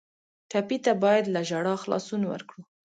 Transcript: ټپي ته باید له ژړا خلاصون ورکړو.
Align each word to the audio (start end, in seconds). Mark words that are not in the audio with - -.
ټپي 0.49 0.77
ته 0.85 0.91
باید 1.03 1.25
له 1.33 1.41
ژړا 1.49 1.75
خلاصون 1.83 2.21
ورکړو. 2.27 2.61